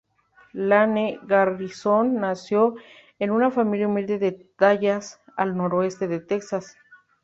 [0.53, 2.73] Lane Garrison nació
[3.19, 6.75] en una familia humilde de Dallas, al noreste de Texas.